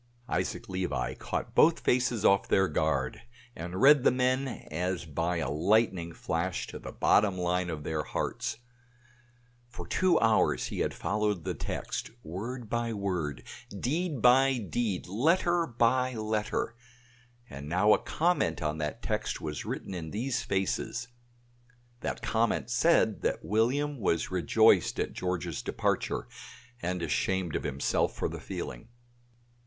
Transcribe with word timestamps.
Isaac 0.29 0.67
Levi 0.67 1.13
caught 1.13 1.53
both 1.53 1.81
faces 1.81 2.25
off 2.25 2.47
their 2.47 2.67
guard, 2.67 3.21
and 3.55 3.79
read 3.79 4.01
the 4.03 4.09
men 4.09 4.47
as 4.71 5.05
by 5.05 5.37
a 5.37 5.51
lightning 5.51 6.11
flash 6.11 6.65
to 6.73 6.79
the 6.79 6.91
bottom 6.91 7.37
line 7.37 7.69
of 7.69 7.83
their 7.83 8.01
hearts. 8.01 8.57
For 9.69 9.85
two 9.87 10.19
hours 10.19 10.65
he 10.69 10.79
had 10.79 10.95
followed 10.95 11.43
the 11.43 11.53
text, 11.53 12.09
word 12.23 12.67
by 12.67 12.93
word, 12.93 13.43
deed 13.79 14.23
by 14.23 14.57
deed, 14.57 15.05
letter 15.07 15.67
by 15.67 16.15
letter, 16.15 16.75
and 17.47 17.69
now 17.69 17.93
a 17.93 17.99
comment 17.99 18.59
on 18.59 18.79
that 18.79 19.03
text 19.03 19.39
was 19.39 19.65
written 19.65 19.93
in 19.93 20.09
these 20.09 20.41
faces. 20.41 21.09
That 21.99 22.23
comment 22.23 22.71
said 22.71 23.21
that 23.21 23.45
William 23.45 23.99
was 23.99 24.31
rejoiced 24.31 24.99
at 24.99 25.13
George's 25.13 25.61
departure 25.61 26.27
and 26.81 27.03
ashamed 27.03 27.55
of 27.55 27.61
himself 27.61 28.15
for 28.15 28.27
the 28.27 28.39
feeling. 28.41 28.87